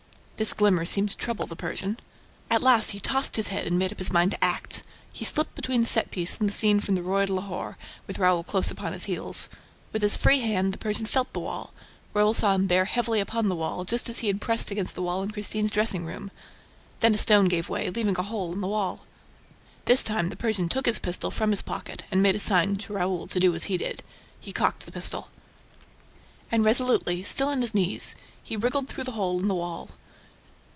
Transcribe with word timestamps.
This 0.41 0.53
glimmer 0.53 0.85
seemed 0.85 1.11
to 1.11 1.17
trouble 1.17 1.45
the 1.45 1.55
Persian. 1.55 1.99
At 2.49 2.63
last, 2.63 2.89
he 2.93 2.99
tossed 2.99 3.35
his 3.35 3.49
head 3.49 3.67
and 3.67 3.77
made 3.77 3.91
up 3.91 3.99
his 3.99 4.11
mind 4.11 4.31
to 4.31 4.43
act. 4.43 4.81
He 5.13 5.23
slipped 5.23 5.53
between 5.53 5.81
the 5.81 5.87
set 5.87 6.09
piece 6.09 6.39
and 6.39 6.49
the 6.49 6.53
scene 6.53 6.79
from 6.79 6.95
the 6.95 7.03
ROI 7.03 7.27
DE 7.27 7.33
LAHORE, 7.33 7.77
with 8.07 8.17
Raoul 8.17 8.43
close 8.43 8.71
upon 8.71 8.91
his 8.91 9.03
heels. 9.03 9.49
With 9.93 10.01
his 10.01 10.17
free 10.17 10.39
hand, 10.39 10.73
the 10.73 10.79
Persian 10.79 11.05
felt 11.05 11.31
the 11.33 11.39
wall. 11.39 11.73
Raoul 12.15 12.33
saw 12.33 12.55
him 12.55 12.65
bear 12.65 12.85
heavily 12.85 13.19
upon 13.19 13.49
the 13.49 13.55
wall, 13.55 13.85
just 13.85 14.09
as 14.09 14.17
he 14.19 14.27
had 14.29 14.41
pressed 14.41 14.71
against 14.71 14.95
the 14.95 15.03
wall 15.03 15.21
in 15.21 15.29
Christine's 15.29 15.69
dressing 15.69 16.05
room. 16.05 16.31
Then 17.01 17.13
a 17.13 17.19
stone 17.19 17.47
gave 17.47 17.69
way, 17.69 17.91
leaving 17.91 18.17
a 18.17 18.23
hole 18.23 18.51
in 18.51 18.61
the 18.61 18.67
wall. 18.67 19.05
This 19.85 20.01
time, 20.01 20.29
the 20.29 20.35
Persian 20.35 20.67
took 20.67 20.87
his 20.87 20.97
pistol 20.97 21.29
from 21.29 21.51
his 21.51 21.61
pocket 21.61 22.01
and 22.11 22.23
made 22.23 22.33
a 22.33 22.39
sign 22.39 22.77
to 22.77 22.93
Raoul 22.93 23.27
to 23.27 23.39
do 23.39 23.53
as 23.53 23.65
he 23.65 23.77
did. 23.77 24.01
He 24.39 24.51
cocked 24.51 24.87
the 24.87 24.91
pistol. 24.91 25.29
And, 26.51 26.65
resolutely, 26.65 27.21
still 27.21 27.49
on 27.49 27.61
his 27.61 27.75
knees, 27.75 28.15
he 28.41 28.57
wiggled 28.57 28.87
through 28.87 29.03
the 29.03 29.11
hole 29.11 29.39
in 29.39 29.47
the 29.47 29.53
wall. 29.53 29.91